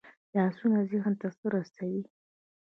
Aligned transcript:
لاسونه 0.35 0.79
ذهن 0.91 1.13
ته 1.21 1.27
څه 1.37 1.45
رسوي 1.55 2.01